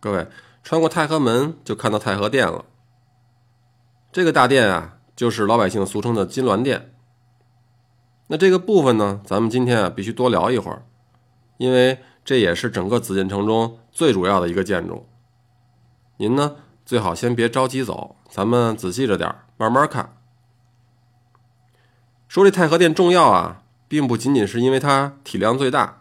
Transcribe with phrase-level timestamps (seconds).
[0.00, 0.26] 各位
[0.64, 2.64] 穿过太和门就看到太和殿了。
[4.10, 6.94] 这个大殿啊，就是老百姓俗称的金銮殿。
[8.28, 10.84] 那这个部分呢，咱们今天啊必须多聊一会儿，
[11.58, 15.06] 因为这也是整个紫禁城中最主要的一个建筑。
[16.16, 20.16] 您呢最好先别着急走，咱们仔细着点，慢慢看。
[22.28, 25.99] 说这太和殿重要啊，并不仅仅是因为它体量最大。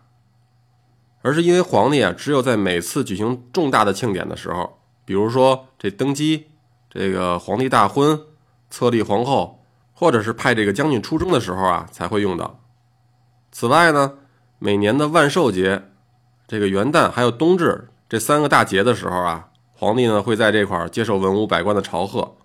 [1.21, 6.47] 而是因为皇帝啊，只有在每次举行重大的庆典的时候，比如说这登基、
[6.89, 8.21] 这个皇帝大婚、
[8.69, 12.59] 册立皇后，或者是派这个将军出征的时候啊，才会用到。
[13.51, 14.14] 此外呢，
[14.59, 15.83] 每年的万寿节、
[16.47, 22.37] 这个元旦还有冬至这三个大节的时候啊，皇帝呢会在这块接受文武百官的朝贺，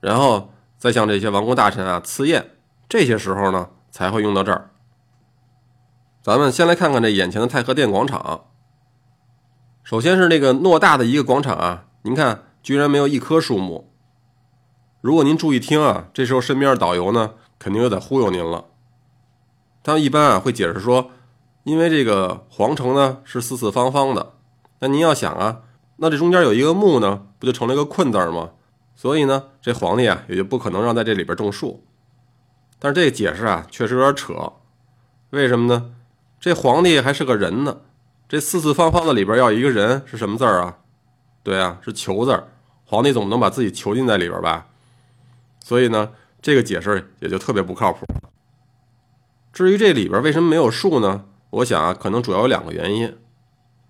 [0.00, 2.50] 然后再向这些王公大臣啊赐宴，
[2.88, 4.70] 这些时候呢才会用到这儿。
[6.24, 8.46] 咱们先来看看这眼前的太和殿广场。
[9.82, 13.92] 首先是那个偌大的一个广场啊，您看，居然没有一棵树木。
[15.02, 18.64] 如果您注意听啊，这时候身边的导游呢，肯定又在忽悠您了。
[19.82, 21.10] 他一般啊会解释说，
[21.64, 24.32] 因为这个皇城呢是四四方方的，
[24.78, 25.60] 那您要想啊，
[25.96, 28.52] 那这中间有一个木呢，不就成了一个困字吗？
[28.96, 31.84] 所以呢，这皇帝啊也就不可能让在这里边种树。
[32.78, 34.54] 但是这个解释啊，确实有点扯。
[35.28, 35.90] 为什么呢？
[36.40, 37.80] 这皇帝还是个人呢，
[38.28, 40.78] 这四四方方的里边要一个人是什么字儿啊？
[41.42, 42.48] 对啊，是囚字儿。
[42.84, 44.66] 皇帝总不能把自己囚禁在里边吧？
[45.60, 46.10] 所以呢，
[46.42, 48.06] 这个解释也就特别不靠谱。
[49.52, 51.24] 至于这里边为什么没有树呢？
[51.50, 53.16] 我想啊，可能主要有两个原因。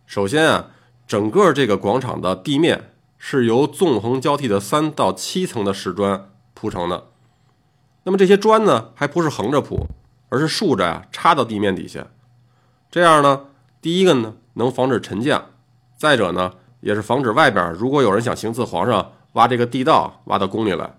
[0.06, 0.70] 首先啊，
[1.09, 7.09] 整个这个广场的地面是由纵横交替的三到七层的石砖铺成的。
[8.05, 9.87] 那么这些砖呢，还不是横着铺，
[10.28, 12.06] 而是竖着呀，插到地面底下。
[12.95, 13.47] 这样呢，
[13.83, 15.47] 第一个呢能防止沉降，
[15.97, 20.97] 再者呢也是防止外边如果有人想行刺皇上，挖这个地道挖到宫里来。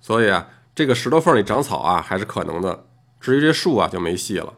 [0.00, 0.46] 所以啊，
[0.76, 2.84] 这个石头缝里长草啊还是可能的，
[3.18, 4.54] 至于这树啊就没戏了。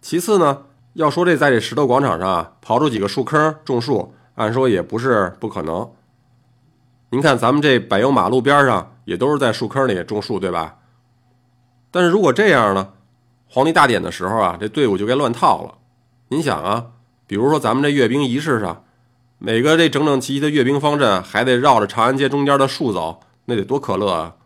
[0.00, 5.88] 其次呢，要说这在这石头广场上啊刨出几个树坑种树，按说也不是不可能。
[7.10, 10.78] 您看咱们这柏油马路边上也都是在树坑里种树，对吧？
[11.92, 12.88] 但是如果这样呢？
[13.48, 15.78] 皇帝大典的时候啊，这队伍就该乱套了。
[16.28, 16.86] 您想啊，
[17.26, 18.84] 比如说咱们这阅兵仪式上，
[19.38, 24.36] 每个这整整齐齐的阅兵方阵还得绕着长安街中间的树走，那得多可乐啊！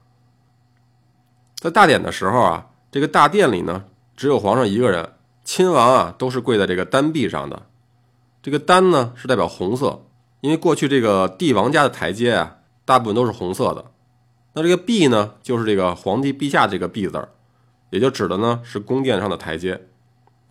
[1.57, 3.85] 在大典的时候啊，这个大殿里呢，
[4.17, 5.15] 只有皇上一个人，
[5.45, 7.67] 亲王啊都是跪在这个丹壁上的。
[8.43, 10.05] 这个丹呢是代表红色，
[10.41, 13.87] 因为过去这个帝王家的台阶啊，大部分都是红色的。
[14.55, 17.29] 那这个壁呢，就是这个皇帝陛下这个壁字儿。
[17.91, 19.87] 也就指的呢是宫殿上的台阶，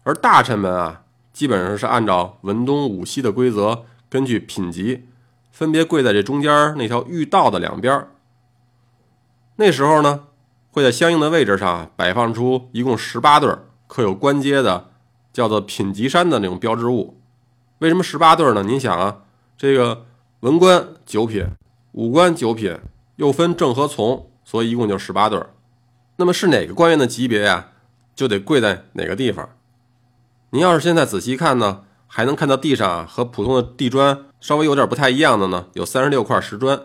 [0.03, 5.05] 而大臣们啊，基本上是按照文东武西的规则，根据品级，
[5.51, 8.07] 分别跪在这中间那条御道的两边。
[9.57, 10.25] 那时候呢，
[10.71, 13.49] 会在相应的位置上摆放出一共十八对
[13.87, 14.91] 刻有官阶的，
[15.33, 17.19] 叫做品级山的那种标志物。
[17.79, 18.63] 为什么十八对呢？
[18.63, 19.23] 您想啊，
[19.57, 20.05] 这个
[20.39, 21.45] 文官九品，
[21.91, 22.77] 武官九品，
[23.17, 25.51] 又分正和从，所以一共就十八对儿。
[26.19, 27.69] 那么是哪个官员的级别呀，
[28.15, 29.49] 就得跪在哪个地方。
[30.49, 36.81] 您要是现在仔细看呢，还能看到地上啊和普通的地砖稍微有点不太一样的呢，有三十六块石砖，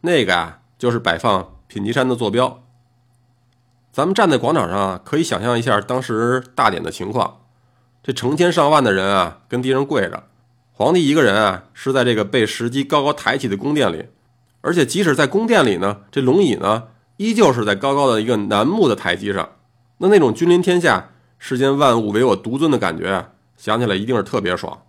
[0.00, 2.62] 那个啊就是摆放品级山的坐标。
[3.92, 7.42] 咱们站在广场上啊，可以想象一下当时大典的情况，
[8.02, 10.24] 这成千上万的人啊跟地上跪着，
[10.72, 14.06] 皇帝一个人啊是在这个被石基高高抬起的宫殿里，
[14.62, 16.84] 而且即使在宫殿里呢，这龙椅呢。
[17.16, 19.48] 依旧是在高高的一个楠木的台阶上，
[19.98, 24.82] 那那种君临天下、世间万物唯我独尊的感觉啊，想起来一定是特别爽。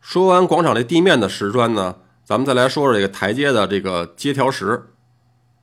[0.00, 4.90] 说完广场这地面的石砖呢，咱们再来说说这个台阶的这个阶条石。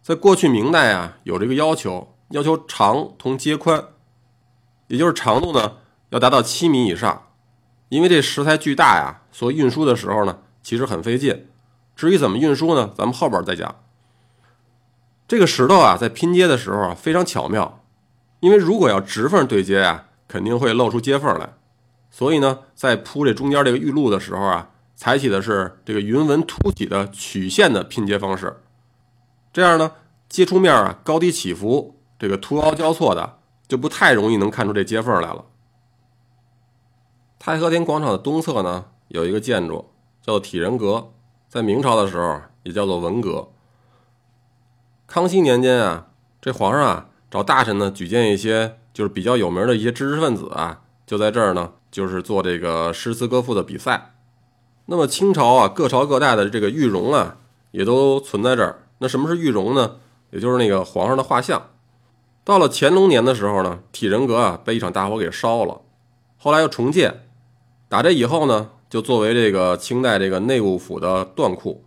[0.01, 3.85] 在过去明代啊，有这个要求，要求长同阶宽，
[4.88, 5.77] 也就是长度呢
[6.09, 7.29] 要达到七米以上，
[7.87, 11.47] 因为这石材巨大呀，所以运输的时候呢其实很费劲。
[11.96, 13.73] 至于怎么运输呢，咱们后边再讲。
[15.28, 17.84] 这个石头啊，在拼接的时候啊，非常巧妙，
[18.41, 21.53] 因为如果要直缝对接啊，肯定会露出接缝来，
[22.11, 28.61] 所以呢，在铺这中间这个玉露的时候啊，采取的是这个云纹凸起的曲线的拼接方式，
[29.52, 29.93] 这样呢，
[30.28, 33.37] 接触面啊高低起伏，这个凸凹交错的，
[33.67, 35.46] 就不太容易能看出这接缝来了。
[37.40, 39.91] 太和殿广场的东侧呢，有一个建筑
[40.22, 41.14] 叫做体仁阁，
[41.47, 43.49] 在明朝的时候也叫做文阁。
[45.13, 46.07] 康熙年间啊，
[46.41, 54.15] 这皇上啊找大臣呢举荐一些就是比较有名的一些知识分子啊，就在这儿呢，就是做这个诗词歌赋的比赛。
[54.87, 57.37] 那么清朝啊，各朝各代的这个玉容啊，
[57.69, 58.87] 也都存在这儿。
[58.97, 59.97] 那什么是玉容呢？
[60.31, 61.61] 也就是那个皇上的画像。
[62.43, 65.81] 到了乾隆年的时候呢，体仁阁啊被一场大火给烧了，
[66.39, 67.27] 后来又重建。
[67.87, 71.83] 打这以后呢，就作为这个清代这个内务府的断库。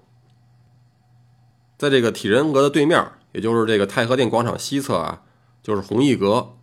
[1.79, 5.23] 在这个体仁阁的对面，也就是这个太和殿广场西侧啊，
[5.63, 6.55] 就是弘毅阁。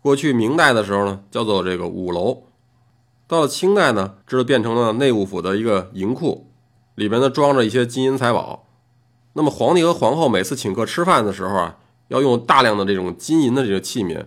[0.00, 2.44] 过去明代的时候呢，叫做这个五楼。
[3.26, 6.50] 到了清代呢，这就变成了内务府的一个银库，
[6.94, 8.66] 里边呢装着一些金银财宝。
[9.32, 11.78] 那么皇帝和皇后每次请客吃饭的时候啊，
[12.08, 14.26] 要用大量的这种金银的这个器皿，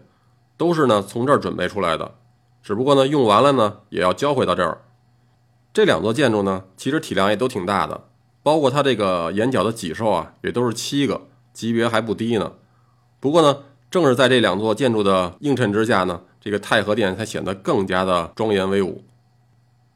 [0.57, 2.15] 都是呢从这儿准备出来的。
[2.63, 4.81] 只不过呢用完了呢，也要交回到这儿。
[5.71, 8.05] 这两座建筑呢，其实体量也都挺大的，
[8.45, 11.21] 包括它这个檐角的脊兽啊，也都是七个，
[11.51, 12.53] 级别还不低呢。
[13.19, 16.21] 不过呢，正是在这两座建筑的映衬之下呢。
[16.39, 19.03] 这个太和殿才显得更加的庄严威武。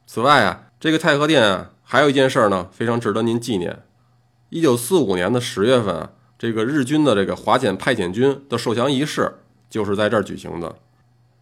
[0.04, 3.84] 此外啊，这个太和殿啊，还有一件事呢，非常值得您纪念。
[4.48, 9.32] 一九四五年的十月份啊，这个日军的这个华简派遣军的受降仪式
[9.68, 10.74] 就是在这儿举行的。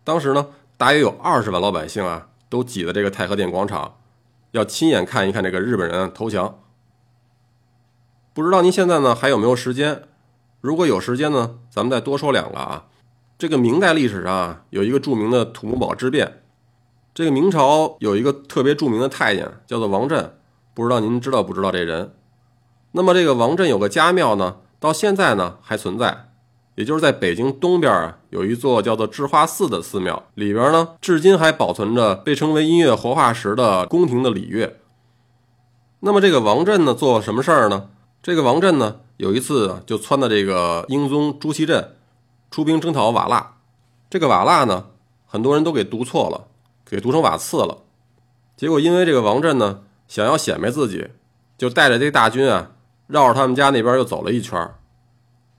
[0.04, 3.96] 当时呢，大约有二十万老百姓啊，都挤在这个太和殿广场，
[4.50, 6.58] 要亲眼看一看这个日本人投降。
[8.38, 10.02] 不知道您现在呢还有没有时间？
[10.60, 12.84] 如果有时间呢，咱们再多说两个啊。
[13.36, 16.40] 这个明代历史上啊，有一个著名的土木堡之变。
[17.12, 20.36] 这个明朝有一个特别著名的太监，叫做王振，
[20.72, 22.14] 不知道您知道不知道这人？
[22.92, 26.28] 那么这个王振有个家庙呢，到现在呢还存在，
[26.76, 34.76] 也就是在北京东边啊，有一座叫做智化寺的寺庙，里边呢至今还保存着被称为音乐活化石的宫廷的礼乐。
[35.98, 37.88] 那么这个王振呢做什么事儿呢？
[38.22, 41.94] 这个王振呢有一次就窜到这个英宗朱祁镇。
[42.50, 43.58] 出兵征讨瓦剌，
[44.08, 44.86] 这个瓦剌呢，
[45.26, 46.48] 很多人都给读错了，
[46.82, 47.82] 给读成瓦刺了。
[48.56, 51.10] 结果因为这个王振呢，想要显摆自己，
[51.58, 52.70] 就带着这大军啊，
[53.06, 54.66] 绕着他们家那边又走了一圈。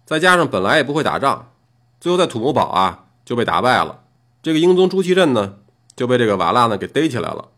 [0.04, 1.52] 再加上本来也不会打仗，
[2.00, 4.02] 最后在土木堡啊就被打败了。
[4.42, 5.60] 这个英宗朱祁镇呢，
[5.96, 7.50] 就被这个瓦剌呢给逮起来了。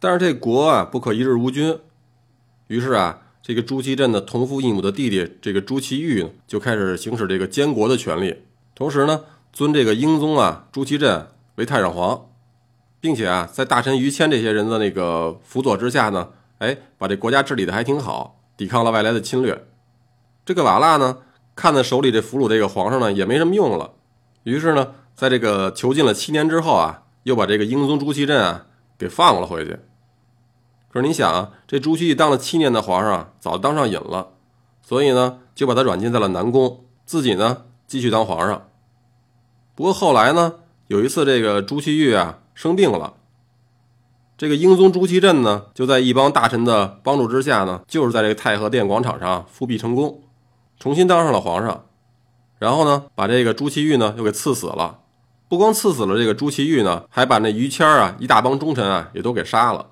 [0.00, 1.78] 但是这国啊不可一日无君，
[2.68, 3.20] 于是啊。
[3.46, 8.34] 这个朱祁镇的同父异母的弟弟，这个朱祁钰就开始行使这个监国的权利，
[8.74, 9.20] 同时呢，
[9.52, 12.30] 尊这个英宗啊朱祁镇为太上皇，
[13.02, 19.66] 并且啊，在大臣于谦这些人的那个辅佐之下呢，哎，把这国家治理的还挺好，抵抗了外来的侵略。
[20.46, 21.18] 这个瓦剌呢，
[21.54, 23.92] 看在手里这俘虏这个皇上呢也没什么用了，
[24.44, 28.64] 于是呢，在这个囚禁了七年之后啊，又把这个英宗朱祁镇啊
[28.96, 29.76] 给放了回去。
[30.94, 34.28] 可是你想啊，这朱祁钰当了七年的皇上，早当上瘾了，
[34.80, 38.68] 所以呢，就把他软禁在了南宫，自己呢继续当皇上。
[39.74, 40.52] 不过后来呢，
[40.86, 43.14] 有一次这个朱祁钰啊生病了，
[44.38, 50.22] 这个英宗朱祁镇呢就在一帮大臣的帮助之下呢，就是在这个太和殿广场上复辟成功，
[50.78, 51.86] 重新当上了皇上。
[52.60, 55.00] 然后呢，把这个朱祁钰呢又给赐死了。
[55.48, 59.90] 不光赐死了这个朱祁钰呢，还把那于谦啊一大帮忠臣啊也都给杀了。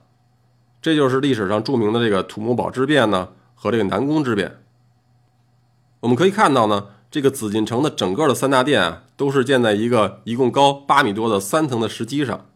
[0.83, 4.59] 这就是历史上著名的这个土木堡之变呢，和这个南宫之变。
[6.01, 12.47] 我们可以看到呢，这个紫禁城的整个的三大殿啊，都是建在一个一共高八米多的三层的石基上。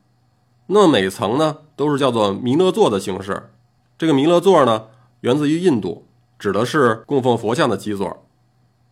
[0.67, 3.50] 那么每层呢，都是叫做弥勒座的形式。
[3.96, 4.86] 这个弥勒座呢，
[5.20, 8.27] 源自于印度，指的是供奉佛像的基座。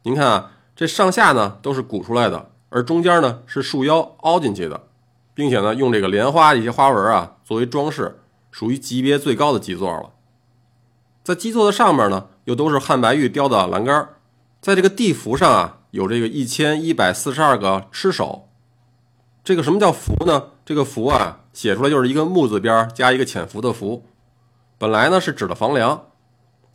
[0.05, 4.85] 您看啊，这上下呢都是鼓出来的，而中间呢是束腰凹进去的，
[5.35, 8.21] 并且呢用这个莲花一些花纹啊作为装饰。
[8.55, 10.11] 属于级别最高的基座了，
[11.25, 14.11] 在基座的上面呢，又都是汉白玉雕的栏杆
[14.61, 18.49] 在这个地符上啊，有这个一千一百四十二个螭首。
[19.43, 20.51] 这个什么叫符呢？
[20.65, 24.07] 这个符啊，写出来就是一个木字边加一个潜伏的符。
[24.79, 26.07] 本来呢是指的房梁，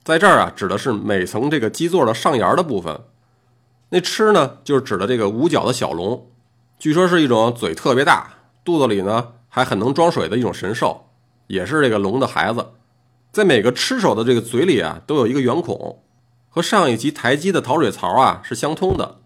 [0.04, 3.06] 在这儿啊指的是每层这个基座的上沿的部分。
[3.92, 6.30] 那螭呢，就是指的这个五角的小龙，
[6.78, 8.34] 据说是一种嘴特别大，
[8.66, 11.06] 肚子里呢还很能装水的一种神兽。
[11.50, 12.74] 也是这个龙的孩子，
[13.32, 16.04] 在每个吃手的这个嘴里啊，都有一个圆孔，
[16.48, 19.18] 和上一级台基的陶水槽啊是相通的。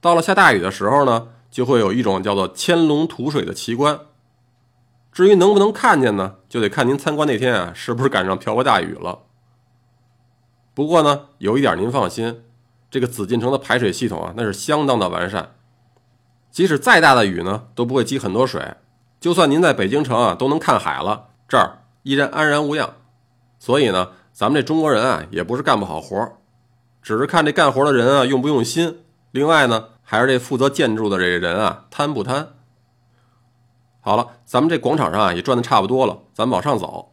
[0.00, 3.98] 到了下大雨的时候呢，就会有一种叫做牵龙吐水的奇观。
[5.12, 9.22] 至于能不能看见呢，就得看您参观那天啊是不是赶上瓢泼大雨了。
[10.72, 12.44] 不过呢，有一点您放心，
[12.88, 15.56] 这个紫禁城的排水系统啊，那是相当的完善，
[16.52, 18.76] 即使再大的雨呢，都不会积很多水。
[19.18, 21.29] 就算您在北京城啊，都能看海了。
[21.50, 22.94] 这儿依然安然无恙，
[23.58, 26.38] 所以呢，咱们这中国人啊，也不是干不好活
[27.02, 29.00] 只是看这干活的人啊用不用心。
[29.32, 32.50] 另外呢，还是这负责建筑的这个人啊贪不贪。
[34.00, 37.12] 好了，咱们这广场上啊也转的差不多了，咱们往上走。